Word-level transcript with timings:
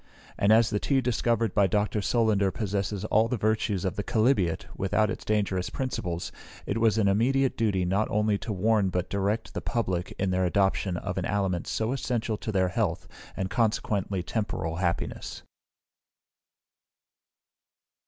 And 0.35 0.51
as 0.51 0.71
the 0.71 0.79
tea 0.79 0.99
discovered 0.99 1.53
by 1.53 1.67
Dr. 1.67 2.01
Solander 2.01 2.49
possesses 2.49 3.05
all 3.05 3.27
the 3.27 3.37
virtues 3.37 3.85
of 3.85 3.97
the 3.97 4.03
chalybeate, 4.03 4.65
without 4.75 5.11
its 5.11 5.23
dangerous 5.23 5.69
principles, 5.69 6.31
it 6.65 6.79
was 6.79 6.97
an 6.97 7.07
immediate 7.07 7.55
duty 7.55 7.85
not 7.85 8.09
only 8.09 8.39
to 8.39 8.51
warn 8.51 8.89
but 8.89 9.11
direct 9.11 9.53
the 9.53 9.61
Public 9.61 10.11
in 10.17 10.31
their 10.31 10.43
adoption 10.43 10.97
of 10.97 11.19
an 11.19 11.25
aliment 11.25 11.67
so 11.67 11.91
essential 11.91 12.35
to 12.37 12.51
their 12.51 12.69
health, 12.69 13.07
and 13.37 13.51
consequently 13.51 14.23
temporal 14.23 14.77
happiness. 14.77 15.43